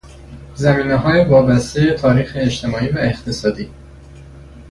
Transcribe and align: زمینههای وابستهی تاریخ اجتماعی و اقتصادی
زمینههای 0.55 1.25
وابستهی 1.25 1.93
تاریخ 1.93 2.31
اجتماعی 2.35 2.89
و 2.89 2.97
اقتصادی 2.97 3.69